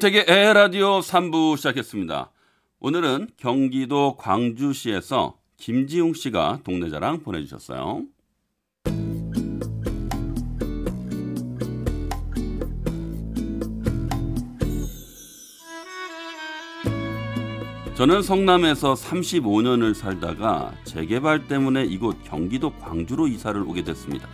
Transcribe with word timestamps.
윤택의 0.00 0.24
에라디오 0.28 1.00
3부 1.00 1.58
시작했습니다. 1.58 2.30
오늘은 2.80 3.28
경기도 3.36 4.16
광주시에서 4.16 5.36
김지웅 5.58 6.14
씨가 6.14 6.60
동네 6.64 6.88
자랑 6.88 7.22
보내주셨어요. 7.22 8.04
저는 17.94 18.22
성남에서 18.22 18.94
35년을 18.94 19.92
살다가 19.92 20.72
재개발 20.84 21.46
때문에 21.46 21.84
이곳 21.84 22.24
경기도 22.24 22.70
광주로 22.78 23.28
이사를 23.28 23.60
오게 23.60 23.84
됐습니다. 23.84 24.26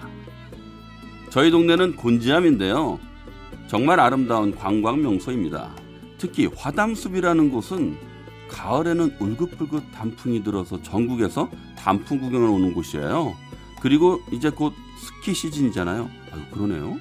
저희 1.30 1.50
동네는 1.50 1.96
곤지암인데요. 1.96 3.00
정말 3.68 3.98
아름다운 3.98 4.54
관광 4.54 5.02
명소입니다. 5.02 5.74
특히 6.18 6.46
화담숲이라는 6.46 7.50
곳은 7.50 7.96
가을에는 8.48 9.16
울긋불긋 9.18 9.90
단풍이 9.92 10.42
들어서 10.44 10.80
전국에서 10.82 11.50
단풍 11.76 12.20
구경을 12.20 12.48
오는 12.48 12.72
곳이에요. 12.72 13.34
그리고 13.80 14.20
이제 14.32 14.50
곧 14.50 14.72
스키 14.98 15.34
시즌이잖아요. 15.34 16.08
아유 16.32 16.40
그러네요. 16.52 16.96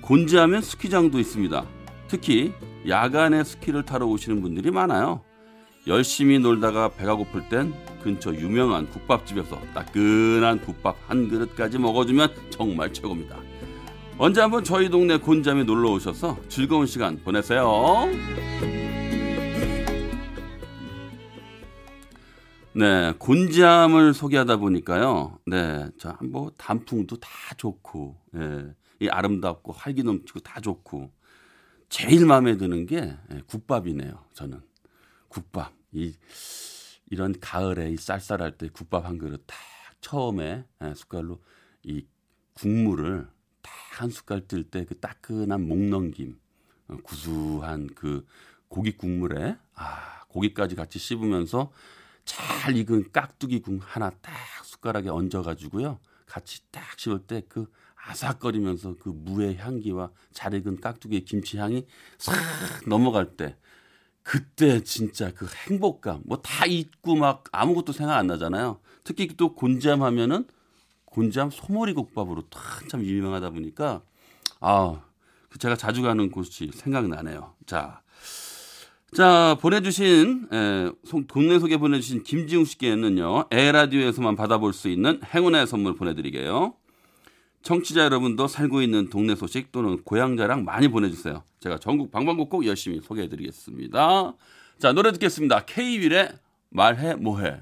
곤지하면 0.00 0.62
스키장도 0.62 1.18
있습니다. 1.18 1.64
특히 2.08 2.52
야간에 2.88 3.44
스키를 3.44 3.84
타러 3.84 4.06
오시는 4.06 4.40
분들이 4.40 4.70
많아요. 4.70 5.20
열심히 5.86 6.38
놀다가 6.38 6.88
배가 6.88 7.14
고플 7.14 7.48
땐 7.48 7.72
근처 8.02 8.34
유명한 8.34 8.88
국밥집에서 8.88 9.60
따끈한 9.74 10.60
국밥 10.62 10.96
한 11.06 11.28
그릇까지 11.28 11.78
먹어주면 11.78 12.32
정말 12.50 12.92
최고입니다. 12.92 13.36
언제 14.18 14.40
한번 14.40 14.64
저희 14.64 14.88
동네 14.88 15.18
곤잠에 15.18 15.64
놀러 15.64 15.90
오셔서 15.90 16.38
즐거운 16.48 16.86
시간 16.86 17.18
보내세요. 17.22 18.06
네, 22.72 23.12
곤잠을 23.18 24.14
소개하다 24.14 24.56
보니까요. 24.56 25.38
네, 25.44 25.90
자, 25.98 26.18
뭐 26.22 26.50
단풍도 26.56 27.16
다 27.16 27.28
좋고, 27.58 28.16
예, 28.36 28.74
이 29.00 29.08
아름답고 29.08 29.72
활기 29.72 30.02
넘치고 30.02 30.40
다 30.40 30.62
좋고, 30.62 31.12
제일 31.90 32.24
마음에 32.24 32.56
드는 32.56 32.86
게 32.86 33.16
예, 33.32 33.42
국밥이네요. 33.46 34.24
저는 34.32 34.62
국밥 35.28 35.74
이 35.92 36.14
이런 37.10 37.34
가을에 37.38 37.90
이 37.90 37.96
쌀쌀할 37.98 38.56
때 38.56 38.70
국밥 38.70 39.04
한 39.04 39.18
그릇 39.18 39.44
딱 39.46 39.56
처음에 40.00 40.64
예, 40.82 40.94
숟갈로 40.94 41.38
이 41.82 42.06
국물을 42.54 43.26
딱 43.26 43.35
한 44.00 44.10
숟갈 44.10 44.46
뜰 44.46 44.64
때 44.70 44.84
그 44.84 44.98
따끈한 44.98 45.66
목 45.66 45.78
넘김, 45.78 46.38
어, 46.88 46.96
구수한 47.02 47.88
그 47.94 48.26
고기 48.68 48.96
국물에 48.96 49.56
아 49.74 50.22
고기까지 50.28 50.74
같이 50.76 50.98
씹으면서 50.98 51.70
잘 52.24 52.76
익은 52.76 53.12
깍두기 53.12 53.60
국 53.60 53.80
하나 53.82 54.10
딱 54.10 54.34
숟가락에 54.64 55.08
얹어가지고요 55.08 55.98
같이 56.26 56.60
딱 56.70 56.98
씹을 56.98 57.20
때 57.26 57.42
그 57.48 57.66
아삭거리면서 58.08 58.96
그 59.00 59.08
무의 59.08 59.56
향기와 59.56 60.10
잘 60.32 60.54
익은 60.54 60.80
깍두기 60.80 61.24
김치 61.24 61.58
향이 61.58 61.86
싹 62.18 62.34
넘어갈 62.88 63.36
때 63.36 63.56
그때 64.22 64.82
진짜 64.82 65.32
그 65.34 65.46
행복감 65.68 66.22
뭐 66.26 66.40
다 66.42 66.66
잊고 66.66 67.16
막 67.16 67.44
아무것도 67.52 67.92
생각 67.92 68.16
안 68.16 68.26
나잖아요. 68.26 68.80
특히 69.04 69.28
또 69.36 69.54
곤잠 69.54 70.02
하면은 70.02 70.46
곤잠 71.16 71.48
소머리 71.50 71.94
국밥으로 71.94 72.42
한참 72.52 73.02
유명하다 73.02 73.48
보니까 73.50 74.02
아 74.60 75.00
제가 75.58 75.74
자주 75.74 76.02
가는 76.02 76.30
곳이 76.30 76.70
생각나네요. 76.74 77.54
자, 77.64 78.02
자 79.14 79.56
보내주신 79.62 80.48
에, 80.52 80.90
송- 81.04 81.26
동네 81.26 81.58
소개 81.58 81.78
보내주신 81.78 82.22
김지웅 82.22 82.66
씨께는요 82.66 83.46
에 83.50 83.72
라디오에서만 83.72 84.36
받아볼 84.36 84.74
수 84.74 84.90
있는 84.90 85.18
행운의 85.24 85.66
선물 85.66 85.94
보내드리게요. 85.94 86.74
청취자 87.62 88.04
여러분도 88.04 88.46
살고 88.46 88.82
있는 88.82 89.08
동네 89.08 89.34
소식 89.34 89.72
또는 89.72 90.02
고향 90.04 90.36
자랑 90.36 90.64
많이 90.66 90.88
보내주세요. 90.88 91.42
제가 91.60 91.78
전국 91.78 92.10
방방곡곡 92.10 92.66
열심히 92.66 93.00
소개해드리겠습니다. 93.00 94.34
자 94.78 94.92
노래 94.92 95.12
듣겠습니다. 95.12 95.64
K-윌의 95.64 96.28
말해 96.68 97.14
뭐해. 97.14 97.58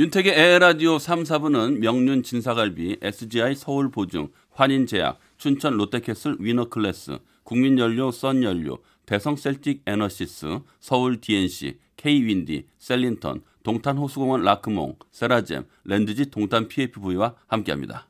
윤택의 0.00 0.32
에헤라디오 0.32 0.98
3, 0.98 1.24
4부는 1.24 1.80
명륜 1.80 2.22
진사갈비, 2.22 3.00
SGI 3.02 3.54
서울보증, 3.54 4.30
환인제약, 4.50 5.18
춘천 5.36 5.76
롯데캐슬 5.76 6.38
위너클래스, 6.40 7.18
국민연료 7.42 8.10
썬연료, 8.10 8.78
대성 9.04 9.36
셀틱 9.36 9.82
에너시스, 9.84 10.60
서울 10.78 11.20
DNC, 11.20 11.76
K윈디, 11.98 12.64
셀린턴, 12.78 13.42
동탄호수공원 13.62 14.42
라크몽, 14.42 14.96
세라젬, 15.10 15.66
랜드지 15.84 16.30
동탄 16.30 16.66
PFV와 16.68 17.34
함께합니다. 17.46 18.08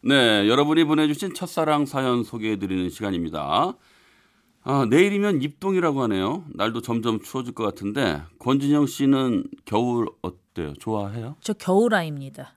네, 0.00 0.48
여러분이 0.48 0.82
보내주신 0.82 1.34
첫사랑 1.34 1.86
사연 1.86 2.24
소개해드리는 2.24 2.90
시간입니다. 2.90 3.76
아, 4.64 4.86
내일이면 4.88 5.42
입동이라고 5.42 6.02
하네요. 6.02 6.44
날도 6.54 6.82
점점 6.82 7.20
추워질 7.20 7.52
것 7.54 7.64
같은데 7.64 8.22
권진영 8.38 8.86
씨는 8.86 9.44
겨울 9.64 10.06
어때요? 10.22 10.74
좋아해요? 10.74 11.36
저 11.40 11.52
겨울아이입니다. 11.52 12.54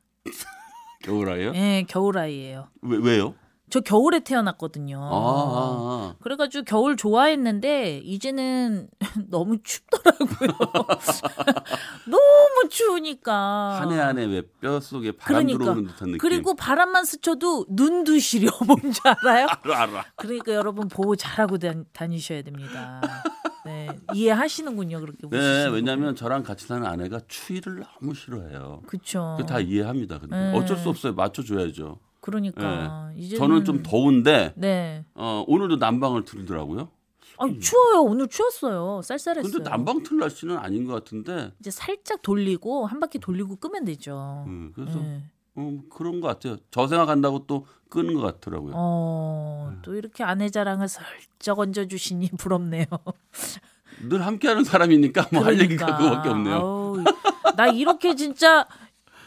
겨울아이요? 1.04 1.54
예, 1.56 1.86
겨울아이예요. 1.88 2.68
왜, 2.82 2.98
왜요? 2.98 3.34
저 3.70 3.80
겨울에 3.82 4.20
태어났거든요. 4.20 5.00
아, 5.02 5.10
아, 5.12 6.16
그래가지고 6.22 6.64
겨울 6.66 6.96
좋아했는데 6.96 7.98
이제는 8.04 8.88
너무 9.30 9.58
춥더라고요. 9.64 10.50
너무 12.08 12.70
추우니까. 12.70 13.80
한 13.82 13.92
해 13.92 14.00
한 14.00 14.18
해 14.18 14.26
왜 14.26 14.42
뼛속에 14.62 15.14
바람 15.14 15.42
아. 15.42 15.44
그러니까. 15.44 15.58
들어오는 15.64 15.88
듯한 15.88 16.08
느낌. 16.10 16.18
그리고 16.20 16.56
바람만 16.56 17.06
스쳐도 17.06 17.66
눈도 17.70 18.18
시려 18.20 18.50
뭔지 18.66 19.00
알아요? 19.04 19.48
알아, 19.64 19.82
알아. 19.84 20.06
그러니까 20.16 20.54
여러분 20.54 20.88
보호 20.88 21.16
잘하고 21.16 21.58
다, 21.58 21.74
다니셔야 21.94 22.42
됩니다. 22.44 23.02
네, 23.66 23.88
이해하시는군요 24.14 25.00
그렇게 25.00 25.28
네, 25.28 25.68
왜냐하면 25.70 26.16
저랑 26.16 26.44
같이 26.44 26.68
사는 26.68 26.86
아내가 26.86 27.20
추위를 27.28 27.84
너무 28.00 28.14
싫어해요. 28.14 28.82
그쵸. 28.86 29.36
그다 29.40 29.60
이해합니다. 29.60 30.20
근데 30.20 30.36
네. 30.52 30.58
어쩔 30.58 30.78
수 30.78 30.90
없어요. 30.90 31.14
맞춰줘야죠. 31.16 32.00
그러니까 32.26 33.12
이제 33.16 33.38
저는 33.38 33.66
좀 33.66 33.84
더운데 33.84 34.52
네. 34.56 35.06
어, 35.14 35.44
오늘도 35.48 35.76
난방을 35.76 36.26
틀더라고요. 36.26 36.90
아니 37.38 37.60
추워요. 37.60 38.02
오늘 38.02 38.28
추웠어요. 38.28 39.02
쌀쌀했어요. 39.04 39.52
근데 39.52 39.70
난방 39.70 40.02
틀 40.02 40.18
날씨는 40.18 40.58
아닌 40.58 40.86
것 40.86 40.94
같은데 40.94 41.52
이제 41.60 41.70
살짝 41.70 42.22
돌리고 42.24 42.88
한 42.88 43.00
바퀴 43.00 43.20
돌리고 43.20 43.58
끄면 43.58 43.86
되죠. 43.86 44.44
음, 44.48 44.72
그래서 44.74 45.00
네. 45.00 45.24
어, 45.56 45.80
그런 45.90 46.20
것 46.20 46.28
같아요. 46.28 46.58
저 46.72 46.88
생각한다고 46.88 47.46
또 47.46 47.68
끄는 47.90 48.16
것 48.16 48.22
같더라고요. 48.22 48.74
어, 48.76 49.70
네. 49.72 49.78
또 49.84 49.96
이렇게 49.96 50.24
아내 50.24 50.50
자랑을 50.50 50.88
슬쩍 50.88 51.60
얹어주시니 51.60 52.32
부럽네요. 52.40 52.86
늘 54.10 54.26
함께하는 54.26 54.64
사람이니까 54.64 55.28
뭐할 55.32 55.60
얘기가 55.60 55.86
그러니까. 55.86 56.04
그거밖에 56.04 56.30
없네요. 56.30 56.56
아우, 56.56 57.04
나 57.56 57.68
이렇게 57.68 58.16
진짜 58.16 58.66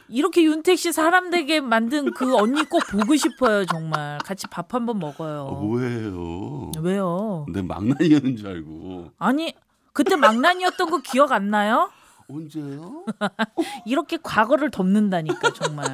이렇게 0.09 0.43
윤택 0.43 0.79
씨 0.79 0.93
사람 0.93 1.31
되게 1.31 1.61
만든 1.61 2.13
그 2.13 2.35
언니 2.37 2.65
꼭 2.65 2.83
보고 2.91 3.15
싶어요 3.17 3.67
정말. 3.67 4.19
같이 4.25 4.47
밥 4.47 4.75
한번 4.75 4.99
먹어요. 4.99 5.43
어, 5.43 5.61
뭐예요? 5.63 6.73
왜요? 6.81 7.47
내 7.53 7.63
막나니였는 7.63 8.37
줄 8.37 8.49
알고 8.49 9.11
아니 9.19 9.55
그때 9.93 10.17
망난이었던 10.17 10.91
거 10.91 10.99
기억 10.99 11.33
안 11.33 11.51
나요? 11.51 11.91
언제요? 12.29 13.05
이렇게 13.87 14.19
과거를 14.23 14.71
덮는다니까 14.71 15.53
정말. 15.53 15.87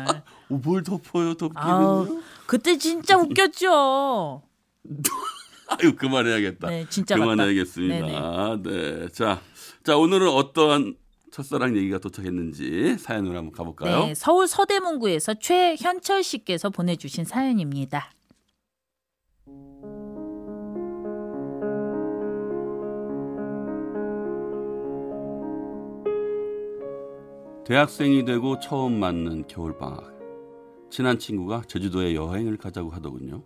어, 0.51 0.61
뭘 0.63 0.83
덮어요 0.83 1.35
덮기는요? 1.35 1.73
아우 1.73 2.23
그때 2.47 2.77
진짜 2.79 3.17
웃겼죠. 3.17 4.43
아유 5.69 5.97
그만해야겠다. 5.97 6.69
네, 6.69 6.87
진짜. 6.89 7.17
그만해야겠습니다. 7.17 8.59
네, 8.63 9.09
자, 9.09 9.41
자 9.83 9.97
오늘은 9.97 10.29
어떠한 10.29 10.95
첫사랑 11.35 11.77
얘기가 11.77 11.99
도착했는지 11.99 12.97
사연으로 12.97 13.37
한번 13.37 13.51
가볼까요? 13.51 14.07
네, 14.07 14.15
서울 14.15 14.47
서대문구에서 14.47 15.35
최현철 15.35 16.23
씨께서 16.23 16.71
보내주신 16.71 17.25
사연입니다. 17.25 18.13
대학생이 27.67 28.25
되고 28.25 28.61
처음 28.61 29.01
맞는 29.01 29.49
겨울방학. 29.49 30.15
친한 30.89 31.19
친구가 31.19 31.63
제주도에 31.67 32.15
여행을 32.15 32.59
가자고 32.59 32.91
하더군요. 32.91 33.43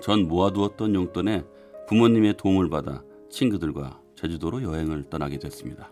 전 0.00 0.28
모아두었던 0.28 0.94
용돈에 0.94 1.42
부모님의 1.88 2.36
도움을 2.36 2.70
받아 2.70 3.02
친구들과 3.28 4.00
제주도로 4.14 4.62
여행을 4.62 5.10
떠나게 5.10 5.40
됐습니다. 5.40 5.90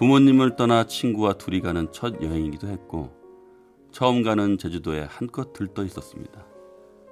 부모님을 0.00 0.56
떠나 0.56 0.84
친구와 0.84 1.34
둘이 1.34 1.60
가는 1.60 1.86
첫 1.92 2.22
여행이기도 2.22 2.68
했고 2.68 3.10
처음 3.92 4.22
가는 4.22 4.56
제주도에 4.56 5.02
한껏 5.02 5.52
들떠 5.52 5.84
있었습니다. 5.84 6.42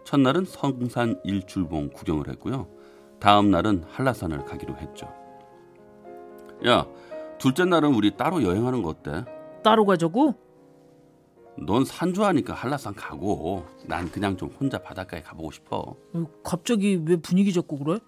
첫날은 0.05 0.47
성산 0.47 1.21
일출봉 1.23 1.91
구경을 1.91 2.31
했고요. 2.31 2.67
다음 3.21 3.51
날은 3.51 3.85
한라산을 3.91 4.47
가기로 4.47 4.79
했죠. 4.79 5.07
야, 6.67 6.87
둘째 7.37 7.67
날은 7.67 7.93
우리 7.93 8.17
따로 8.17 8.43
여행하는 8.43 8.81
거 8.81 8.89
어때? 8.89 9.23
따로 9.63 9.85
가자고? 9.85 10.33
넌 11.59 11.85
산주하니까 11.85 12.55
한라산 12.55 12.95
가고 12.95 13.67
난 13.85 14.11
그냥 14.11 14.39
좀 14.39 14.49
혼자 14.49 14.79
바닷가에 14.79 15.21
가보고 15.21 15.51
싶어. 15.51 15.95
어, 16.15 16.27
갑자기 16.43 16.99
왜 17.05 17.17
분위기 17.17 17.53
잡고 17.53 17.81
그래? 17.81 17.99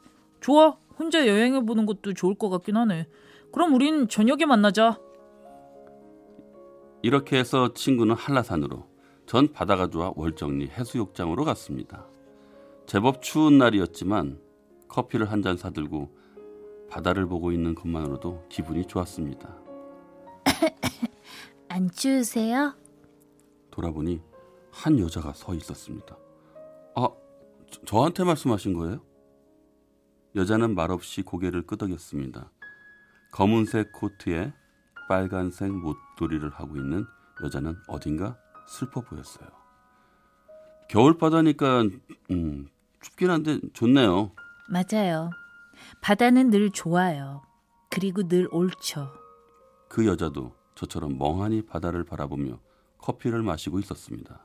좋아. 0.40 0.78
혼자 0.98 1.26
여행해 1.26 1.60
보는 1.66 1.84
것도 1.84 2.14
좋을 2.14 2.34
것 2.34 2.48
같긴 2.48 2.78
하네. 2.78 3.06
그럼 3.52 3.74
우린 3.74 4.08
저녁에 4.08 4.46
만나자. 4.46 4.98
이렇게 7.02 7.38
해서 7.38 7.72
친구는 7.72 8.14
한라산으로 8.14 8.86
전 9.26 9.52
바다가 9.52 9.88
좋아 9.88 10.12
월정리 10.16 10.68
해수욕장으로 10.68 11.44
갔습니다. 11.44 12.06
제법 12.86 13.22
추운 13.22 13.58
날이었지만 13.58 14.40
커피를 14.88 15.30
한 15.30 15.42
잔 15.42 15.56
사들고 15.56 16.10
바다를 16.90 17.26
보고 17.26 17.52
있는 17.52 17.74
것만으로도 17.74 18.46
기분이 18.48 18.84
좋았습니다. 18.86 19.56
안 21.68 21.88
추우세요? 21.90 22.74
돌아보니 23.70 24.20
한 24.72 24.98
여자가 24.98 25.32
서 25.32 25.54
있었습니다. 25.54 26.16
아, 26.96 27.08
저, 27.70 27.80
저한테 27.86 28.24
말씀하신 28.24 28.74
거예요? 28.74 29.00
여자는 30.34 30.74
말없이 30.74 31.22
고개를 31.22 31.62
끄덕였습니다. 31.66 32.50
검은색 33.30 33.92
코트에 33.92 34.52
빨간색 35.08 35.72
못도리를 35.72 36.48
하고 36.50 36.76
있는 36.76 37.06
여자는 37.42 37.76
어딘가 37.88 38.36
슬퍼 38.66 39.00
보였어요. 39.00 39.48
겨울바다니까 40.88 41.84
음, 42.30 42.68
춥긴 43.00 43.30
한데 43.30 43.60
좋네요. 43.72 44.32
맞아요. 44.68 45.30
바다는 46.00 46.50
늘 46.50 46.70
좋아요. 46.70 47.42
그리고 47.90 48.26
늘 48.28 48.48
옳죠. 48.52 49.12
그 49.88 50.06
여자도 50.06 50.54
저처럼 50.74 51.18
멍하니 51.18 51.62
바다를 51.66 52.04
바라보며 52.04 52.60
커피를 52.98 53.42
마시고 53.42 53.78
있었습니다. 53.80 54.40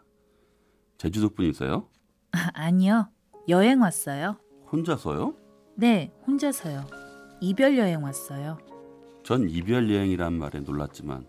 제주도 0.98 1.30
분이세요? 1.30 1.88
아, 2.32 2.50
아니요. 2.54 3.10
여행 3.50 3.82
왔어요. 3.82 4.38
혼자서요? 4.72 5.36
네, 5.76 6.12
혼자서요. 6.26 6.86
이별 7.42 7.78
여행 7.78 8.04
왔어요. 8.04 8.58
전 9.26 9.50
이별 9.50 9.92
여행이란 9.92 10.34
말에 10.34 10.60
놀랐지만 10.60 11.28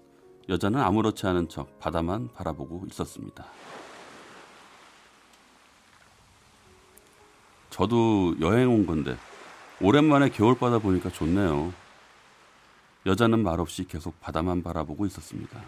여자는 0.51 0.79
아무렇지 0.79 1.27
않은 1.29 1.49
척 1.49 1.79
바다만 1.79 2.31
바라보고 2.35 2.85
있었습니다. 2.91 3.47
저도 7.71 8.37
여행 8.43 8.71
온 8.71 8.85
건데 8.85 9.17
오랜만에 9.81 10.29
겨울바다 10.29 10.81
보니까 10.81 11.09
좋네요. 11.09 11.73
여자는 13.07 13.43
말없이 13.43 13.87
계속 13.87 14.21
바다만 14.21 14.63
바라보고 14.63 15.07
있었습니다. 15.07 15.59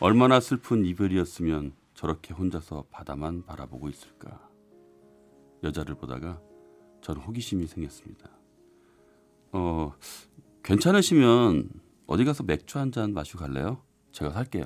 얼마나 0.00 0.38
슬픈 0.38 0.84
이별이었으면 0.84 1.72
저렇게 1.94 2.34
혼자서 2.34 2.84
바다만 2.90 3.46
바라보고 3.46 3.88
있을까. 3.88 4.38
여자를 5.62 5.94
보다가 5.94 6.38
전 7.00 7.16
호기심이 7.16 7.66
생겼습니다. 7.66 8.28
어, 9.52 9.92
괜찮으시면 10.62 11.68
어디 12.06 12.24
가서 12.24 12.42
맥주 12.42 12.78
한 12.78 12.90
잔 12.92 13.12
마시고 13.14 13.38
갈래요? 13.40 13.82
제가 14.12 14.32
살게요. 14.32 14.64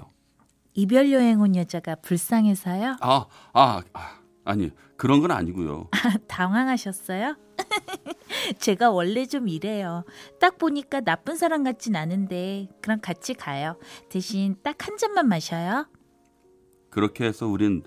이별 0.74 1.12
여행 1.12 1.40
온 1.40 1.54
여자가 1.54 1.96
불쌍해서요? 1.96 2.96
아, 3.00 3.26
아, 3.52 3.82
아 3.92 4.20
아니 4.44 4.70
그런 4.96 5.20
건 5.20 5.30
아니고요. 5.30 5.88
당황하셨어요? 6.26 7.36
제가 8.58 8.90
원래 8.90 9.26
좀 9.26 9.48
이래요. 9.48 10.04
딱 10.40 10.58
보니까 10.58 11.00
나쁜 11.00 11.36
사람 11.36 11.62
같진 11.64 11.94
않은데 11.96 12.68
그럼 12.82 13.00
같이 13.00 13.34
가요. 13.34 13.78
대신 14.10 14.56
딱 14.62 14.86
한 14.88 14.96
잔만 14.98 15.28
마셔요. 15.28 15.86
그렇게 16.90 17.24
해서 17.26 17.46
우린 17.46 17.82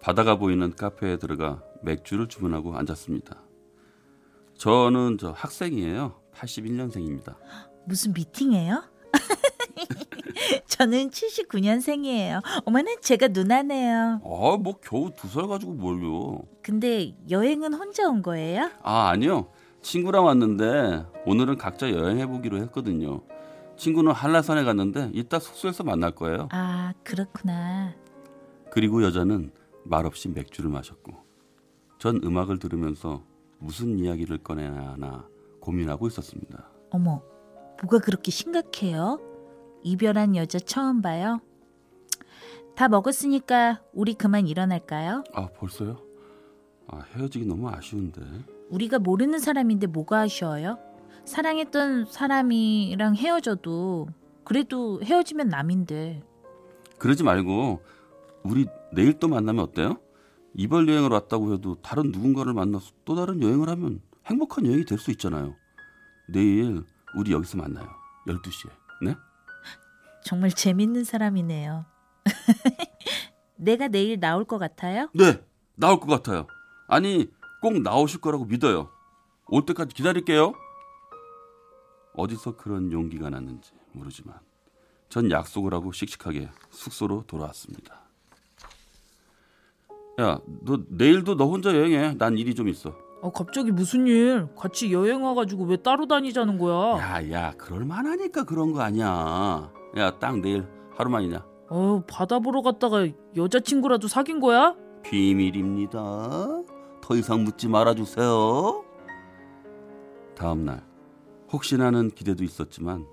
바다가 0.00 0.36
보이는 0.36 0.74
카페에 0.74 1.18
들어가 1.18 1.62
맥주를 1.82 2.28
주문하고 2.28 2.76
앉았습니다. 2.76 3.42
저는 4.56 5.18
저 5.18 5.30
학생이에요. 5.32 6.19
81년생입니다. 6.40 7.36
무슨 7.84 8.12
미팅이에요? 8.12 8.82
저는 10.66 11.10
79년생이에요. 11.10 12.42
어머나 12.64 12.96
제가 13.00 13.28
누나네요. 13.28 14.20
아, 14.24 14.56
뭐 14.58 14.78
겨우 14.82 15.10
두 15.14 15.28
살 15.28 15.46
가지고 15.48 15.72
뭘요? 15.72 16.42
근데 16.62 17.14
여행은 17.28 17.74
혼자 17.74 18.08
온 18.08 18.22
거예요? 18.22 18.70
아, 18.82 19.08
아니요. 19.08 19.50
친구랑 19.82 20.24
왔는데 20.26 21.06
오늘은 21.26 21.56
각자 21.58 21.90
여행해 21.90 22.26
보기로 22.26 22.58
했거든요. 22.58 23.22
친구는 23.76 24.12
한라산에 24.12 24.62
갔는데 24.64 25.10
이따 25.14 25.38
숙소에서 25.38 25.84
만날 25.84 26.10
거예요. 26.14 26.48
아 26.52 26.92
그렇구나. 27.02 27.94
그리고 28.70 29.02
여자는 29.02 29.52
말없이 29.84 30.28
맥주를 30.28 30.68
마셨고 30.70 31.12
전 31.98 32.20
음악을 32.22 32.58
들으면서 32.58 33.24
무슨 33.58 33.98
이야기를 33.98 34.38
꺼내야 34.38 34.70
하나 34.92 35.26
고민하고 35.70 36.08
있었습니다. 36.08 36.68
어머 36.90 37.22
뭐가 37.82 38.00
그렇게 38.00 38.30
심각해요? 38.30 39.20
이별한 39.82 40.34
여자 40.36 40.58
처음 40.58 41.00
봐요? 41.00 41.40
다 42.74 42.88
먹었으니까 42.88 43.82
우리 43.92 44.14
그만 44.14 44.46
일어날까요? 44.48 45.24
아, 45.32 45.46
벌써요? 45.48 45.98
아, 46.88 47.00
헤어지기 47.14 47.46
너무 47.46 47.68
아쉬운데. 47.68 48.20
우리가 48.70 48.98
모르는 48.98 49.38
사람인데 49.38 49.86
뭐가 49.86 50.20
아쉬워요? 50.20 50.78
사랑했던 51.24 52.06
사람이랑 52.06 53.14
헤어져도 53.16 54.08
그래도 54.44 55.00
헤어지면 55.02 55.48
남인데 55.48 56.22
그러지 56.98 57.22
말고 57.22 57.80
우리 58.42 58.66
내일 58.92 59.18
또 59.18 59.28
만나면 59.28 59.62
어때요? 59.64 59.98
이별 60.54 60.88
여행을 60.88 61.10
왔다고 61.10 61.52
해도 61.54 61.76
다른 61.80 62.10
누군가를 62.10 62.54
만나서 62.54 62.92
또 63.04 63.14
다른 63.14 63.40
여행을 63.42 63.68
하면 63.68 64.00
행복한 64.26 64.66
여행이 64.66 64.84
될 64.84 64.98
수 64.98 65.10
있잖아요. 65.12 65.54
내일 66.32 66.84
우리 67.16 67.32
여기서 67.32 67.58
만나요. 67.58 67.88
12시에. 68.26 68.70
네? 69.02 69.16
정말 70.24 70.50
재밌는 70.50 71.04
사람이네요. 71.04 71.86
내가 73.56 73.88
내일 73.88 74.20
나올 74.20 74.44
것 74.44 74.58
같아요? 74.58 75.08
네. 75.14 75.42
나올 75.74 75.98
것 76.00 76.06
같아요. 76.06 76.46
아니, 76.88 77.30
꼭 77.60 77.80
나오실 77.80 78.20
거라고 78.20 78.44
믿어요. 78.44 78.90
올 79.46 79.64
때까지 79.66 79.94
기다릴게요. 79.94 80.54
어디서 82.14 82.56
그런 82.56 82.92
용기가 82.92 83.30
났는지 83.30 83.72
모르지만 83.92 84.38
전 85.08 85.30
약속을 85.30 85.74
하고 85.74 85.92
씩씩하게 85.92 86.48
숙소로 86.70 87.24
돌아왔습니다. 87.26 88.00
야, 90.20 90.38
너 90.46 90.82
내일도 90.88 91.36
너 91.36 91.46
혼자 91.46 91.74
여행해. 91.74 92.14
난 92.14 92.36
일이 92.36 92.54
좀 92.54 92.68
있어. 92.68 92.96
어, 93.22 93.30
갑자기 93.30 93.70
무슨 93.70 94.06
일? 94.06 94.48
같이 94.56 94.92
여행 94.92 95.22
와가지고 95.22 95.64
왜 95.64 95.76
따로 95.76 96.06
다니자는 96.06 96.58
거야? 96.58 96.98
야, 96.98 97.30
야, 97.30 97.52
그럴 97.58 97.84
만하니까 97.84 98.44
그런 98.44 98.72
거 98.72 98.80
아니야. 98.80 99.70
야, 99.98 100.18
딱 100.18 100.38
내일 100.40 100.66
하루만이냐? 100.94 101.44
어, 101.68 102.02
바다 102.08 102.38
보러 102.38 102.62
갔다가 102.62 103.06
여자친구라도 103.36 104.08
사귄 104.08 104.40
거야? 104.40 104.74
비밀입니다. 105.02 105.98
더 107.02 107.14
이상 107.16 107.44
묻지 107.44 107.68
말아주세요. 107.68 108.84
다음 110.34 110.64
날 110.64 110.82
혹시나는 111.52 112.10
기대도 112.10 112.42
있었지만 112.44 113.06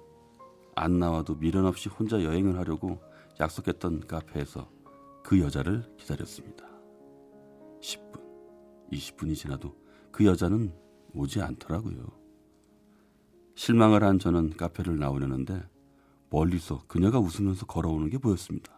안 0.75 0.99
나와도 0.99 1.35
미련 1.35 1.65
없이 1.65 1.89
혼자 1.89 2.23
여행을 2.23 2.57
하려고 2.57 2.99
약속했던 3.39 4.07
카페에서 4.07 4.69
그 5.23 5.41
여자를 5.41 5.83
기다렸습니다. 5.97 6.65
10분, 7.81 8.21
20분이 8.93 9.35
지나도 9.35 9.73
그 10.17 10.25
여자는 10.25 10.73
오지 11.13 11.43
않더라고요. 11.43 12.07
실망을 13.53 14.03
한 14.03 14.17
저는 14.17 14.57
카페를 14.57 14.97
나오려는데 14.97 15.61
멀리서 16.31 16.81
그녀가 16.87 17.19
웃으면서 17.19 17.67
걸어오는 17.67 18.09
게 18.09 18.17
보였습니다. 18.17 18.73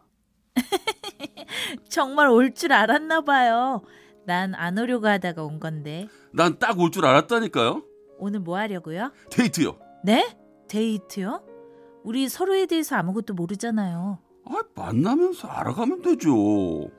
정말 1.88 2.28
올 2.28 2.54
줄 2.54 2.74
알았나 2.74 3.22
봐요. 3.22 3.82
난 4.26 4.54
안 4.54 4.78
오려고 4.78 5.08
하다가 5.08 5.46
온 5.46 5.62
건데. 5.62 6.10
난 6.34 6.60
딱 6.60 6.78
올 6.78 6.92
줄 6.92 7.06
알았다니까요. 7.06 7.84
오늘 8.18 8.42
뭐 8.42 8.58
하려고요? 8.58 9.14
데이트요. 9.32 9.80
네? 10.04 10.36
데이트요? 10.68 11.42
우리 12.04 12.28
서로에 12.28 12.66
대해서 12.66 12.98
아무것도 12.98 13.34
모르잖아요. 13.34 14.20
아, 14.44 14.62
만나면서 14.76 15.48
알아가면 15.48 16.02
되죠. 16.02 16.90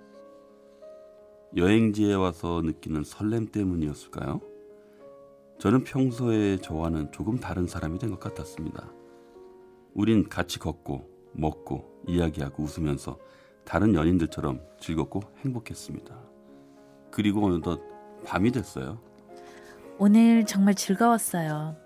여행지에 1.56 2.14
와서 2.14 2.62
느끼는 2.64 3.04
설렘 3.04 3.46
때문이었을까요? 3.50 4.40
저는 5.58 5.84
평소에 5.84 6.58
저와는 6.58 7.12
조금 7.12 7.38
다른 7.38 7.66
사람이 7.66 7.98
된 7.98 8.10
것 8.10 8.20
같았습니다. 8.20 8.90
우린 9.94 10.28
같이 10.28 10.58
걷고 10.58 11.08
먹고 11.32 12.02
이야기하고 12.06 12.62
웃으면서 12.62 13.18
다른 13.64 13.94
연인들처럼 13.94 14.60
즐겁고 14.80 15.20
행복했습니다. 15.44 16.16
그리고 17.10 17.44
어느덧 17.46 17.80
밤이 18.24 18.52
됐어요. 18.52 19.00
오늘 19.98 20.46
정말 20.46 20.74
즐거웠어요. 20.74 21.76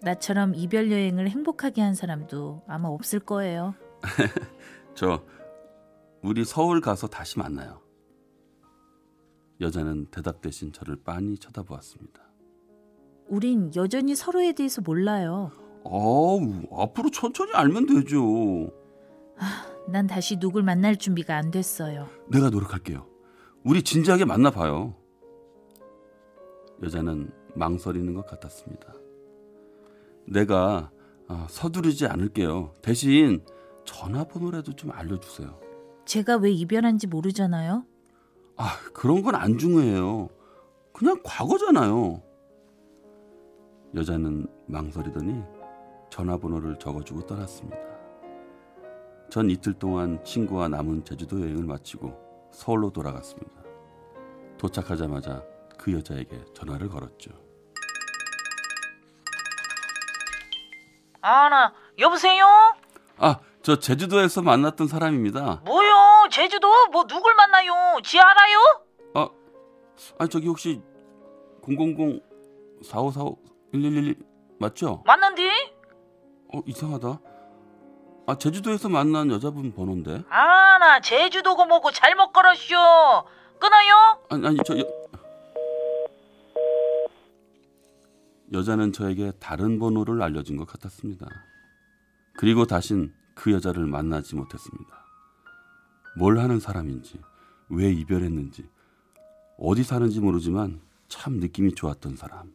나처럼 0.00 0.54
이별 0.54 0.90
여행을 0.90 1.28
행복하게 1.28 1.82
한 1.82 1.94
사람도 1.94 2.62
아마 2.66 2.88
없을 2.88 3.20
거예요. 3.20 3.74
저 4.94 5.22
우리 6.22 6.44
서울 6.44 6.80
가서 6.80 7.08
다시 7.08 7.38
만나요. 7.38 7.81
여자는 9.62 10.06
대답 10.10 10.40
대신 10.42 10.72
저를 10.72 10.96
빤히 11.02 11.38
쳐다보았습니다. 11.38 12.20
우린 13.28 13.70
여전히 13.74 14.14
서로에 14.14 14.52
대해서 14.52 14.82
몰라요. 14.82 15.50
어우, 15.84 16.64
앞으로 16.76 17.10
천천히 17.10 17.52
알면 17.52 17.86
되죠. 17.86 18.70
난 19.88 20.06
다시 20.06 20.38
누굴 20.38 20.62
만날 20.62 20.96
준비가 20.96 21.36
안 21.36 21.50
됐어요. 21.50 22.08
내가 22.28 22.50
노력할게요. 22.50 23.06
우리 23.64 23.82
진지하게 23.82 24.24
만나봐요. 24.24 24.94
여자는 26.82 27.30
망설이는 27.54 28.14
것 28.14 28.26
같았습니다. 28.26 28.92
내가 30.26 30.90
아, 31.28 31.46
서두르지 31.48 32.06
않을게요. 32.06 32.74
대신 32.82 33.44
전화번호라도 33.84 34.74
좀 34.74 34.90
알려주세요. 34.90 35.58
제가 36.04 36.36
왜 36.36 36.50
이별한지 36.50 37.06
모르잖아요. 37.06 37.86
아, 38.64 38.78
그런 38.94 39.22
건 39.24 39.34
안 39.34 39.58
중요해요. 39.58 40.28
그냥 40.92 41.20
과거잖아요. 41.24 42.22
여자는 43.96 44.46
망설이더니 44.68 45.42
전화번호를 46.10 46.78
적어주고 46.78 47.26
떠났습니다. 47.26 47.76
전 49.30 49.50
이틀 49.50 49.72
동안 49.72 50.22
친구와 50.22 50.68
남은 50.68 51.04
제주도 51.04 51.40
여행을 51.40 51.64
마치고 51.64 52.50
서울로 52.52 52.90
돌아갔습니다. 52.90 53.50
도착하자마자 54.58 55.42
그 55.76 55.92
여자에게 55.94 56.44
전화를 56.54 56.88
걸었죠. 56.88 57.32
아, 61.20 61.48
나 61.48 61.72
여보세요? 61.98 62.46
아, 63.16 63.40
저 63.62 63.78
제주도에서 63.80 64.42
만났던 64.42 64.86
사람입니다. 64.86 65.62
뭐요? 65.64 65.91
제주도? 66.32 66.66
뭐 66.90 67.04
누굴 67.06 67.34
만나요? 67.34 68.00
지 68.02 68.18
알아요? 68.18 68.84
아, 69.14 69.28
아 70.18 70.26
저기 70.26 70.48
혹시 70.48 70.80
000 71.62 72.20
4545 72.82 73.38
1111 73.72 74.16
맞죠? 74.58 75.02
맞는디? 75.06 75.46
어 76.54 76.62
이상하다. 76.66 77.20
아 78.26 78.38
제주도에서 78.38 78.88
만난 78.88 79.30
여자분 79.30 79.74
번호인데. 79.74 80.24
아, 80.30 80.78
나 80.78 81.00
제주도고 81.00 81.66
뭐고 81.66 81.90
잘못 81.90 82.32
걸었쇼. 82.32 82.76
끊어요? 83.58 84.22
아니 84.30 84.46
아니 84.46 84.58
저 84.64 84.78
여... 84.78 84.84
여자는 88.52 88.92
저에게 88.92 89.32
다른 89.38 89.78
번호를 89.78 90.22
알려준 90.22 90.56
것 90.56 90.66
같았습니다. 90.66 91.26
그리고 92.34 92.64
다신 92.64 93.12
그 93.34 93.52
여자를 93.52 93.86
만나지 93.86 94.34
못했습니다. 94.34 95.01
뭘 96.16 96.38
하는 96.38 96.60
사람인지, 96.60 97.20
왜 97.68 97.90
이별했는지, 97.90 98.68
어디 99.58 99.82
사는지 99.82 100.20
모르지만 100.20 100.80
참 101.08 101.34
느낌이 101.34 101.74
좋았던 101.74 102.16
사람. 102.16 102.52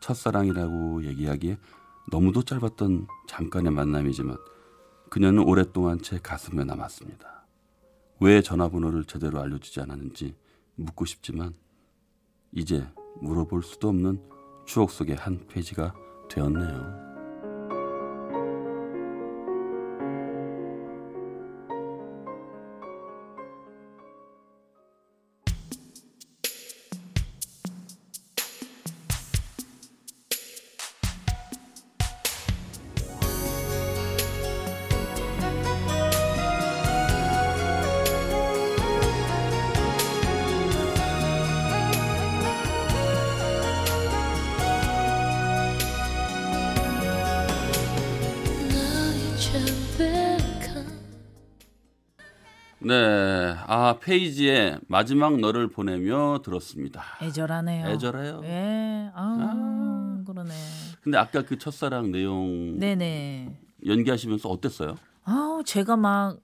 첫사랑이라고 0.00 1.04
얘기하기에 1.04 1.58
너무도 2.10 2.42
짧았던 2.42 3.06
잠깐의 3.28 3.70
만남이지만 3.70 4.36
그녀는 5.08 5.44
오랫동안 5.44 6.00
제 6.02 6.18
가슴에 6.18 6.64
남았습니다. 6.64 7.46
왜 8.20 8.42
전화번호를 8.42 9.04
제대로 9.04 9.40
알려주지 9.40 9.80
않았는지 9.80 10.34
묻고 10.76 11.04
싶지만 11.04 11.54
이제 12.52 12.86
물어볼 13.20 13.62
수도 13.62 13.88
없는 13.88 14.22
추억 14.66 14.90
속의 14.90 15.16
한 15.16 15.46
페이지가 15.48 15.94
되었네요. 16.28 17.11
페이지에 54.06 54.78
마지막 54.88 55.38
너를 55.38 55.68
보내며 55.68 56.40
들었습니다. 56.44 57.02
애절하네요. 57.22 57.86
애절해요. 57.88 58.40
예, 58.44 59.10
아, 59.14 60.18
그러네. 60.26 60.52
근데 61.02 61.18
아까 61.18 61.42
그 61.42 61.56
첫사랑 61.56 62.10
내용 62.10 62.78
네네. 62.78 63.56
연기하시면서 63.86 64.48
어땠어요? 64.48 64.96
아우 65.24 65.62
제가 65.64 65.96
막 65.96 66.38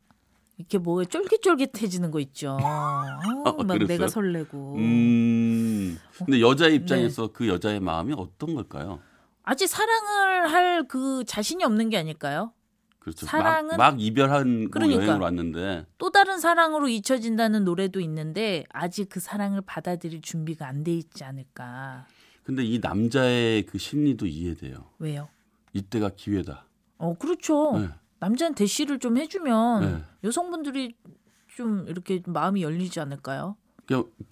이렇게 0.57 0.79
뭐에 0.79 1.05
쫄깃쫄깃해지는 1.07 2.11
거 2.13 2.21
있죠. 2.21 2.59
아우, 2.61 3.43
막 3.45 3.67
그랬어요? 3.75 3.87
내가 3.87 4.09
설레고. 4.09 4.75
음. 4.77 5.99
근데 6.19 6.41
여자의 6.41 6.77
입장에서 6.77 7.29
그 7.33 7.49
여자의 7.49 7.81
마음이 7.81 8.15
어떤 8.17 8.55
걸까요? 8.55 9.01
아직 9.43 9.67
사랑을 9.67 10.53
할 10.53 10.85
그 10.89 11.25
자신이 11.27 11.65
없는 11.65 11.91
게 11.91 11.99
아닐까요? 11.99 12.53
그렇죠. 13.01 13.27
사랑은- 13.27 13.69
막, 13.69 13.77
막 13.77 14.01
이별한 14.01 14.71
그러니까. 14.71 15.03
여행을 15.03 15.21
왔는데 15.21 15.87
또 15.99 16.11
다른 16.11 16.39
사랑으로 16.39 16.89
잊혀진다는 16.89 17.65
노래도 17.65 18.01
있는데 18.01 18.65
아직 18.71 19.09
그 19.09 19.21
사랑을 19.21 19.61
받아들일 19.63 20.21
준비가 20.23 20.67
안 20.69 20.85
돼 20.85 20.93
있지 20.95 21.25
않을까. 21.25 22.07
근데 22.45 22.65
이 22.65 22.79
남자의 22.79 23.65
그 23.67 23.79
심리도 23.79 24.27
이해돼요. 24.27 24.91
왜요? 24.99 25.29
이때가 25.75 26.11
기회다. 26.17 26.65
어 26.99 27.15
그렇죠. 27.19 27.79
네. 27.79 27.89
남자는 28.21 28.55
대시를 28.55 28.99
좀 28.99 29.17
해주면 29.17 29.81
네. 29.81 30.03
여성분들이 30.25 30.95
좀 31.57 31.87
이렇게 31.89 32.21
마음이 32.27 32.63
열리지 32.63 33.01
않을까요? 33.01 33.57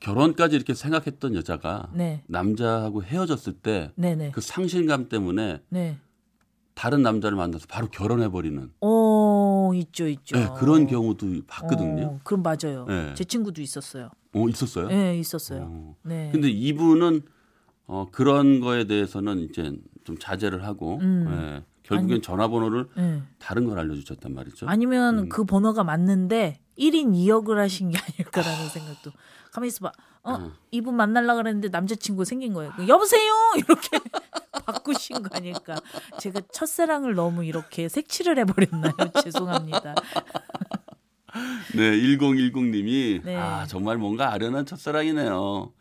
결혼까지 0.00 0.54
이렇게 0.54 0.74
생각했던 0.74 1.34
여자가 1.34 1.88
네, 1.94 2.22
남자하고 2.26 3.02
헤어졌을 3.02 3.54
때 3.54 3.90
그 4.32 4.40
상실감 4.42 5.08
때문에 5.08 5.62
네. 5.70 5.98
다른 6.76 7.00
남자를 7.02 7.36
만나서 7.38 7.64
바로 7.70 7.88
결혼해 7.88 8.28
버리는 8.28 8.70
어 8.82 9.70
있죠, 9.74 10.06
있죠. 10.08 10.36
네, 10.36 10.46
그런 10.58 10.86
경우도 10.86 11.26
봤거든요. 11.46 12.04
어, 12.06 12.20
그럼 12.22 12.42
맞아요. 12.42 12.84
네. 12.86 13.14
제 13.14 13.24
친구도 13.24 13.62
있었어요. 13.62 14.10
어, 14.34 14.46
있었어요? 14.46 14.88
네, 14.88 15.18
있었어요. 15.18 15.62
어. 15.70 15.96
네. 16.02 16.28
근데 16.30 16.50
이분은 16.50 17.22
어, 17.86 18.06
그런 18.12 18.60
거에 18.60 18.84
대해서는 18.84 19.38
이제 19.38 19.72
좀 20.04 20.18
자제를 20.18 20.64
하고 20.66 20.98
음. 21.00 21.26
예, 21.30 21.64
결국엔 21.82 22.12
아니- 22.16 22.20
전화번호를 22.22 22.88
네. 22.94 23.22
다른 23.38 23.64
걸 23.64 23.78
알려주셨단 23.78 24.34
말이죠. 24.34 24.66
아니면 24.68 25.18
음. 25.20 25.28
그 25.30 25.44
번호가 25.44 25.82
맞는데 25.82 26.60
1인 26.78 27.14
2역을 27.14 27.54
하신 27.56 27.88
게 27.88 27.98
아닐까라는 27.98 28.68
생각도. 28.68 29.12
가만히 29.50 29.68
있어봐. 29.68 29.92
어, 30.24 30.32
어. 30.32 30.52
이분 30.72 30.94
만나려고 30.96 31.38
그랬는데 31.38 31.68
남자친구 31.70 32.26
생긴 32.26 32.52
거예요. 32.52 32.70
그 32.76 32.86
여보세요! 32.86 33.32
이렇게 33.56 33.98
바꾸신 34.66 35.22
거 35.22 35.36
아닐까. 35.36 35.76
제가 36.18 36.40
첫사랑을 36.52 37.14
너무 37.14 37.44
이렇게 37.44 37.88
색칠을 37.88 38.38
해버렸나요? 38.40 38.92
죄송합니다. 39.22 39.94
네, 41.74 41.82
1010님이 41.98 43.22
네. 43.24 43.36
아 43.36 43.66
정말 43.66 43.96
뭔가 43.96 44.32
아련한 44.32 44.66
첫사랑이네요. 44.66 45.72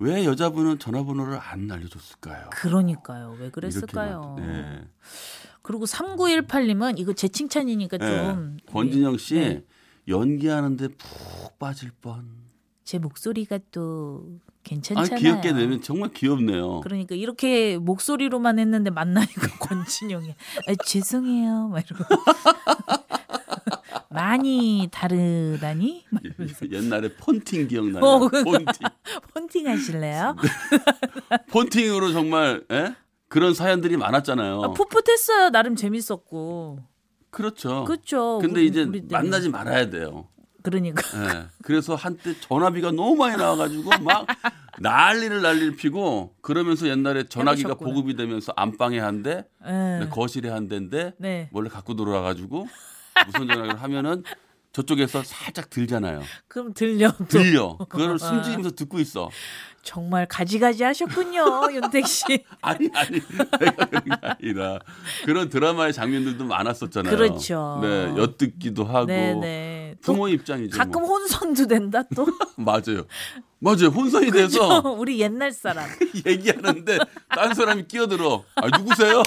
왜 0.00 0.24
여자분은 0.24 0.78
전화번호를 0.78 1.38
안 1.40 1.70
알려줬을까요? 1.70 2.50
그러니까요. 2.50 3.36
왜 3.38 3.50
그랬을까요? 3.50 4.20
막, 4.20 4.40
네. 4.40 4.88
그리고 5.62 5.84
3918님은 5.86 6.98
이거 6.98 7.12
제 7.12 7.28
칭찬이니까 7.28 7.98
네. 7.98 8.06
좀 8.06 8.56
권진영 8.66 9.16
씨 9.18 9.34
네. 9.36 9.64
연기하는데 10.08 10.88
푹 10.88 11.58
빠질 11.58 11.90
뻔. 12.02 12.44
제 12.82 12.98
목소리가 12.98 13.58
또아 13.70 14.53
괜찮잖아요. 14.64 15.18
귀엽게 15.20 15.52
되면 15.52 15.80
정말 15.82 16.10
귀엽네요. 16.12 16.80
그러니까 16.80 17.14
이렇게 17.14 17.78
목소리로만 17.78 18.58
했는데 18.58 18.90
만나니까 18.90 19.58
권진영이 19.60 20.30
아, 20.30 20.74
죄송해요. 20.84 21.68
막 21.68 21.84
이러고 21.88 22.04
많이 24.10 24.88
다르다니? 24.92 26.04
막 26.10 26.22
이러면서. 26.24 26.70
옛날에 26.70 27.14
폰팅 27.16 27.68
기억나요? 27.68 28.04
어. 28.04 28.18
폰팅. 28.28 28.64
폰팅 29.34 29.68
하실래요? 29.68 30.36
폰팅으로 31.50 32.12
정말 32.12 32.64
예? 32.70 32.94
그런 33.28 33.54
사연들이 33.54 33.96
많았잖아요. 33.96 34.62
아, 34.62 34.72
풋풋했어요. 34.72 35.50
나름 35.50 35.74
재밌었고. 35.76 36.78
그렇죠. 37.30 37.84
그렇죠. 37.84 38.38
근데 38.40 38.60
우리- 38.60 38.66
이제 38.68 38.82
우리. 38.84 39.02
만나지 39.10 39.48
말아야 39.48 39.90
돼요. 39.90 40.28
그러니까 40.64 41.02
예. 41.18 41.46
그래서 41.62 41.94
한때 41.94 42.34
전화비가 42.40 42.90
너무 42.90 43.16
많이 43.16 43.36
나와가지고 43.36 44.02
막 44.02 44.26
난리를 44.78 45.42
난리를 45.42 45.76
피고 45.76 46.34
그러면서 46.40 46.88
옛날에 46.88 47.24
전화기가 47.28 47.68
해보셨구나. 47.68 47.90
보급이 47.94 48.16
되면서 48.16 48.52
안방에 48.56 48.98
한 48.98 49.22
대, 49.22 49.44
예. 49.66 50.08
거실에 50.10 50.48
한 50.48 50.66
대인데 50.68 51.12
네. 51.18 51.50
원래 51.52 51.68
갖고 51.68 51.94
돌아가가지고 51.94 52.66
무선 53.26 53.46
전화기를 53.46 53.82
하면은 53.82 54.24
저쪽에서 54.74 55.22
살짝 55.22 55.70
들잖아요. 55.70 56.20
그럼 56.48 56.74
들려 56.74 57.12
또. 57.16 57.24
들려. 57.26 57.76
그거를 57.88 58.18
숨죽이면서 58.18 58.72
듣고 58.72 58.98
있어. 58.98 59.30
정말 59.84 60.26
가지가지 60.26 60.82
하셨군요, 60.82 61.68
윤택 61.72 62.06
씨. 62.08 62.24
아니 62.60 62.88
아니 62.94 63.20
아니라 64.20 64.80
그런 65.24 65.48
드라마의 65.48 65.92
장면들도 65.92 66.44
많았었잖아요. 66.44 67.16
그렇죠. 67.16 67.78
네 67.82 68.14
엿듣기도 68.16 68.84
하고 68.84 69.06
네네. 69.06 69.96
또 70.04 70.12
부모 70.12 70.26
입장이죠. 70.28 70.76
가끔 70.76 71.02
뭐. 71.02 71.10
혼선도 71.10 71.68
된다 71.68 72.02
또. 72.16 72.26
맞아요. 72.56 73.04
맞아요. 73.60 73.86
혼선이 73.94 74.32
돼서 74.32 74.80
우리 74.98 75.20
옛날 75.20 75.52
사람. 75.52 75.88
얘기하는데 76.26 76.98
딴 77.28 77.54
사람이 77.54 77.86
끼어들어. 77.86 78.42
아 78.56 78.76
누구세요? 78.78 79.22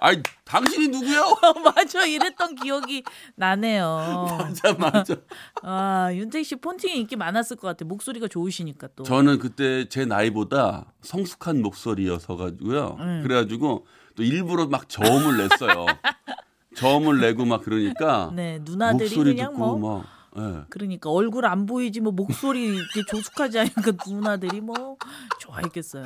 아 0.00 0.12
당신이 0.44 0.88
누구요? 0.88 1.20
어, 1.42 1.60
맞아, 1.60 2.04
이랬던 2.04 2.54
기억이 2.54 3.02
나네요. 3.34 4.26
맞아 4.38 4.72
맞아. 4.74 5.14
아, 5.62 6.10
윤택 6.12 6.44
씨 6.44 6.56
폰팅이 6.56 7.00
인기 7.00 7.16
많았을 7.16 7.56
것 7.56 7.66
같아. 7.68 7.84
목소리가 7.84 8.28
좋으시니까 8.28 8.88
또. 8.96 9.02
저는 9.02 9.38
그때 9.38 9.88
제 9.88 10.04
나이보다 10.04 10.92
성숙한 11.02 11.62
목소리여서 11.62 12.36
가지고요. 12.36 12.96
음. 13.00 13.22
그래가지고 13.22 13.86
또 14.14 14.22
일부러 14.22 14.66
막 14.66 14.88
저음을 14.88 15.36
냈어요. 15.36 15.86
저음을 16.76 17.20
내고 17.20 17.44
막 17.44 17.62
그러니까 17.62 18.30
네, 18.34 18.60
누나들이 18.62 19.04
목소리 19.08 19.34
그냥 19.34 19.52
듣고 19.52 19.78
뭐막 19.78 20.06
예. 20.36 20.64
그러니까 20.70 21.10
얼굴 21.10 21.46
안 21.46 21.66
보이지 21.66 22.00
뭐 22.00 22.12
목소리 22.12 22.66
이렇게 22.66 23.02
조숙하지 23.08 23.58
않으니까 23.58 23.92
누나들이 24.06 24.60
뭐 24.60 24.96
좋아했겠어요. 25.40 26.04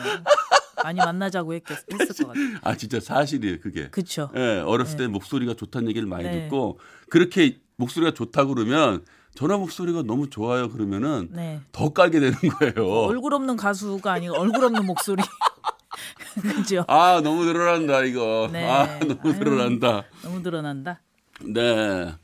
많이 0.83 0.99
만나자고 0.99 1.55
했겠, 1.55 1.79
했을 1.93 2.25
것 2.27 2.29
같아요. 2.29 2.59
아 2.63 2.77
진짜 2.77 3.01
사실이에요 3.01 3.61
그게. 3.61 3.89
그쵸. 3.91 4.31
예, 4.37 4.61
어렸을 4.61 4.97
네. 4.97 5.05
때 5.05 5.09
목소리가 5.09 5.55
좋다는 5.55 5.89
얘기를 5.89 6.07
많이 6.09 6.25
네. 6.25 6.43
듣고 6.43 6.79
그렇게 7.09 7.59
목소리가 7.77 8.13
좋다 8.15 8.47
그러면 8.47 9.05
전화 9.35 9.57
목소리가 9.57 10.03
너무 10.03 10.29
좋아요 10.29 10.69
그러면은 10.69 11.29
네. 11.33 11.61
더 11.73 11.91
깔게 11.91 12.21
되는 12.21 12.35
거예요. 12.35 12.89
얼굴 13.07 13.35
없는 13.35 13.57
가수가 13.57 14.13
아니고 14.13 14.35
얼굴 14.39 14.65
없는 14.65 14.85
목소리. 14.87 15.23
그죠? 16.43 16.85
아 16.89 17.21
너무 17.23 17.45
늘어난다 17.45 18.03
이거. 18.05 18.49
네. 18.53 18.69
아 18.69 18.99
너무 19.01 19.21
아유. 19.25 19.39
늘어난다. 19.39 20.05
너무 20.23 20.43
드러난다. 20.43 21.01
네. 21.45 22.15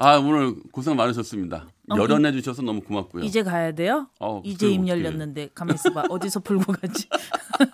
아 0.00 0.16
오늘 0.16 0.54
고생 0.70 0.94
많으셨습니다. 0.94 1.66
열연해 1.90 2.30
주셔서 2.30 2.62
너무 2.62 2.80
고맙고요. 2.82 3.24
어, 3.24 3.26
이제 3.26 3.42
가야 3.42 3.72
돼요? 3.72 4.06
어, 4.20 4.40
이제 4.44 4.68
입. 4.70 4.86
열렸는데 4.86 5.50
가만 5.52 5.74
있어봐. 5.74 6.04
어디서 6.08 6.38
풀고 6.40 6.72
가지? 6.72 7.08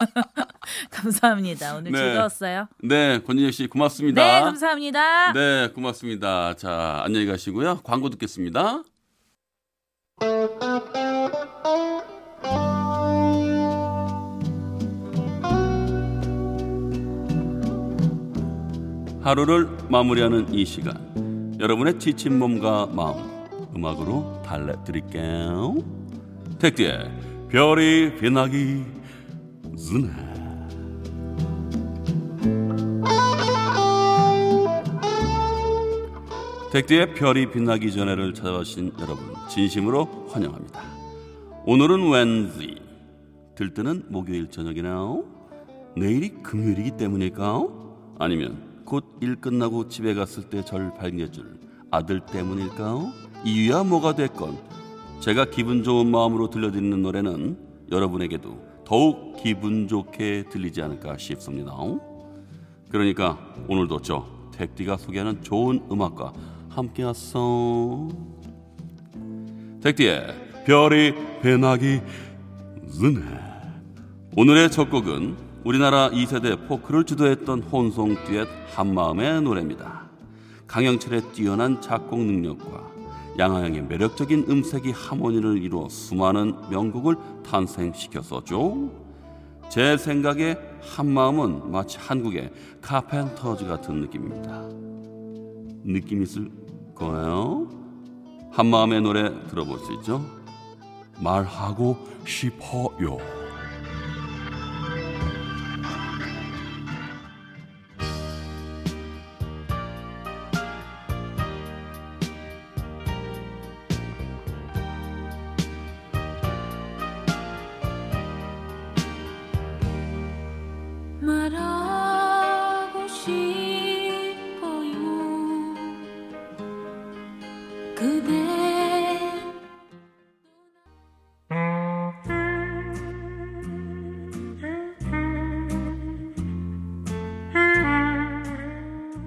감사합니다. 0.91 1.77
오늘 1.77 1.93
네. 1.93 1.99
즐거웠어요. 1.99 2.69
네, 2.83 3.21
권진혁 3.21 3.53
씨 3.53 3.67
고맙습니다. 3.67 4.23
네, 4.25 4.41
감사합니다. 4.41 5.33
네, 5.35 5.69
고맙습니다. 5.75 6.55
자, 6.55 7.03
안녕히 7.05 7.27
가시고요. 7.27 7.81
광고 7.85 8.09
듣겠습니다. 8.09 8.83
하루를 19.23 19.69
마무리하는 19.89 20.53
이 20.53 20.65
시간. 20.65 21.24
여러분의 21.65 21.99
지친 21.99 22.39
몸과 22.39 22.85
마음 22.93 23.17
음악으로 23.75 24.43
달래드릴게요. 24.45 25.75
택디의 26.59 27.11
별이 27.49 28.17
빛나기 28.17 28.85
전에. 29.75 30.11
택디의 36.71 37.15
별이 37.15 37.51
빛나기 37.51 37.91
전에를 37.93 38.35
찾아오신 38.35 38.93
여러분 39.01 39.25
진심으로 39.49 40.29
환영합니다. 40.33 40.83
오늘은 41.65 42.11
웬지 42.11 42.77
들뜨는 43.55 44.05
목요일 44.09 44.51
저녁이나요? 44.51 45.25
내일이 45.97 46.29
금요일이기 46.43 46.99
때문일까요? 46.99 48.17
아니면 48.19 48.74
곧 48.85 49.05
일 49.21 49.37
끝나고 49.37 49.89
집에 49.89 50.15
갔을 50.15 50.45
때절 50.45 50.95
발견해줄 50.95 51.59
아들 51.91 52.21
때문일까요? 52.21 53.11
이유야 53.45 53.85
뭐가 53.85 54.15
됐건 54.15 54.59
제가 55.21 55.47
기분 55.47 55.83
좋은 55.83 56.11
마음으로 56.11 56.51
들려드리는 56.51 57.03
노래는 57.03 57.57
여러분에게도 57.91 58.83
더욱 58.85 59.37
기분 59.43 59.89
좋게 59.89 60.45
들리지 60.51 60.83
않을까 60.83 61.17
싶습니다. 61.17 61.73
그러니까 62.91 63.39
오늘도 63.69 64.03
저 64.03 64.27
택디가 64.53 64.97
소개하는 64.99 65.43
좋은 65.43 65.81
음악과 65.91 66.33
함께 66.69 67.03
왔어. 67.05 68.09
택디의 69.83 70.63
별이 70.67 71.15
배나기 71.43 72.01
전에 72.99 73.21
오늘의 74.37 74.71
첫 74.71 74.91
곡은 74.91 75.37
우리나라 75.65 76.11
2세대 76.11 76.69
포크를 76.69 77.05
주도했던 77.05 77.63
혼성 77.63 78.15
듀엣 78.27 78.47
한마음의 78.75 79.41
노래입니다. 79.41 80.11
강영철의 80.67 81.33
뛰어난 81.33 81.81
작곡 81.81 82.21
능력과 82.21 82.93
양하영의 83.39 83.85
매력적인 83.85 84.45
음색이 84.49 84.91
하모니를 84.93 85.63
이루어 85.63 85.89
수많은 85.89 86.55
명곡을 86.71 87.17
탄생시켰었죠. 87.47 88.93
제 89.71 89.97
생각에 89.97 90.59
한마음은 90.83 91.71
마치 91.71 91.97
한국의 91.99 92.53
카펜터즈 92.83 93.65
같은 93.65 94.03
느낌입니다. 94.03 94.69
느낌 95.83 96.23
있을 96.23 96.51
거예요? 96.95 97.71
한마음의 98.53 99.01
노래 99.01 99.33
들어볼 99.49 99.79
수 99.79 99.95
있죠? 99.95 100.23
말하고 101.21 101.97
싶어요. 102.27 103.44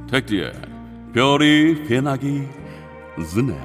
택디의 0.09 0.51
별이 1.13 1.83
변하기 1.83 2.47
전에 3.33 3.59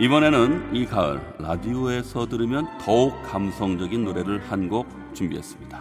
이번에는 0.00 0.74
이 0.74 0.86
가을 0.86 1.20
라디오에서 1.38 2.26
들으면 2.26 2.66
더욱 2.78 3.22
감성적인 3.22 4.04
노래를 4.04 4.40
한 4.50 4.68
곡 4.68 4.88
준비했습니다. 5.14 5.73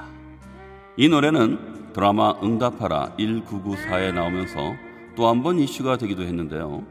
이 0.97 1.09
노래는 1.09 1.91
드라마 1.93 2.33
응답하라 2.41 3.15
1994에 3.17 4.13
나오면서 4.13 4.73
또 5.15 5.27
한 5.27 5.43
번 5.43 5.59
이슈가 5.59 5.97
되기도 5.97 6.23
했는데요. 6.23 6.83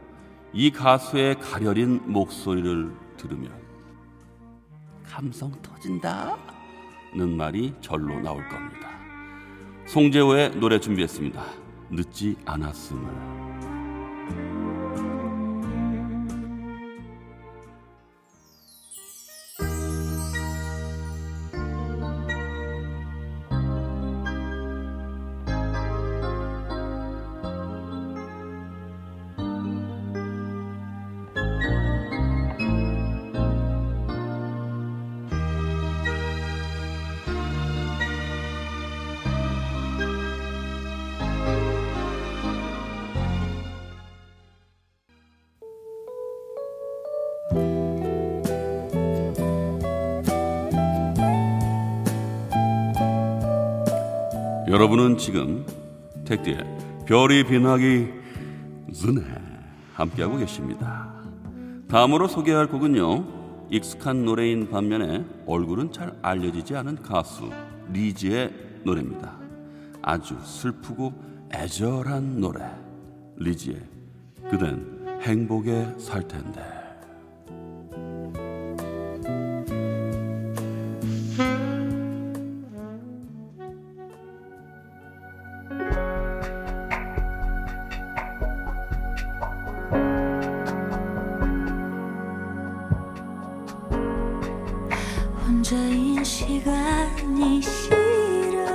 이 0.53 0.71
가수의 0.71 1.39
가려린 1.39 2.01
목소리를 2.05 2.91
들으면 3.17 3.51
감성 5.05 5.51
터진다. 5.61 6.37
는 7.15 7.35
말이 7.37 7.73
절로 7.81 8.19
나올 8.21 8.47
겁니다. 8.47 8.89
송재호의 9.85 10.55
노래 10.59 10.79
준비했습니다. 10.79 11.43
늦지 11.91 12.35
않았음을. 12.45 14.62
여러분은 54.73 55.19
지금 55.19 55.67
택디의 56.25 57.05
별이 57.05 57.43
빛나기 57.43 58.07
전에 58.91 59.21
함께하고 59.93 60.37
계십니다. 60.37 61.13
다음으로 61.87 62.27
소개할 62.27 62.65
곡은요. 62.65 63.67
익숙한 63.69 64.25
노래인 64.25 64.71
반면에 64.71 65.25
얼굴은 65.45 65.91
잘 65.91 66.17
알려지지 66.23 66.75
않은 66.75 67.03
가수 67.03 67.51
리지의 67.91 68.51
노래입니다. 68.83 69.37
아주 70.01 70.35
슬프고 70.43 71.13
애절한 71.53 72.39
노래. 72.39 72.65
리지의 73.35 73.79
그댄 74.49 75.19
행복에 75.21 75.99
살 75.99 76.27
텐데. 76.27 76.82
혼자인 95.45 96.23
시간이 96.23 97.61
싫어 97.61 98.65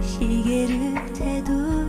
시계를 0.00 0.94
되돌려봤죠 1.12 1.82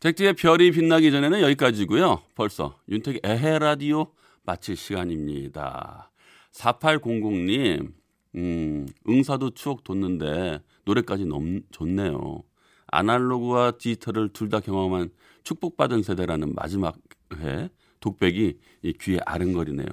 택디의 0.00 0.34
별이 0.34 0.70
빛나기 0.70 1.10
전에는 1.10 1.40
여기까지고요. 1.42 2.22
벌써 2.34 2.78
윤택의 2.88 3.22
에헤 3.24 3.58
라디오 3.58 4.12
마칠 4.44 4.76
시간입니다. 4.76 6.10
4800님, 6.52 7.92
음, 8.36 8.88
응사도 9.08 9.50
추억 9.50 9.84
돋는데 9.84 10.60
노래까지 10.84 11.24
너무 11.26 11.60
좋네요. 11.70 12.42
아날로그와 12.90 13.72
디지털을 13.72 14.30
둘 14.32 14.50
다 14.50 14.60
경험한 14.60 15.10
축복받은 15.44 16.02
세대라는 16.02 16.54
마지막 16.54 16.96
회 17.36 17.68
독백이 18.00 18.58
이 18.82 18.92
귀에 19.00 19.18
아른거리네요. 19.24 19.86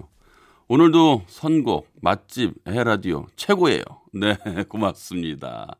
오늘도 0.69 1.23
선곡, 1.27 1.87
맛집, 2.01 2.53
에헤라디오 2.65 3.27
최고예요. 3.35 3.83
네, 4.13 4.35
고맙습니다. 4.67 5.75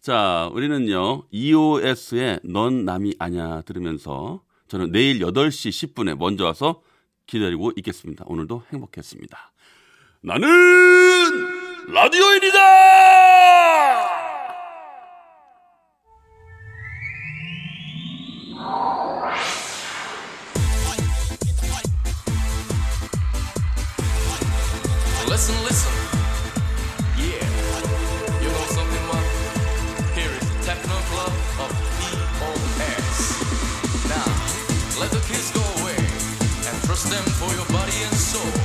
자, 0.00 0.50
우리는요, 0.52 1.24
EOS의 1.30 2.40
넌 2.44 2.84
남이 2.84 3.14
아냐 3.18 3.62
들으면서 3.62 4.42
저는 4.68 4.92
내일 4.92 5.20
8시 5.20 5.94
10분에 5.94 6.16
먼저 6.16 6.44
와서 6.44 6.82
기다리고 7.26 7.72
있겠습니다. 7.76 8.24
오늘도 8.28 8.62
행복했습니다. 8.72 9.52
나는 10.22 10.48
라디오인이다! 11.92 13.25
For 37.30 37.52
your 37.54 37.66
body 37.66 37.92
and 38.04 38.14
soul. 38.14 38.55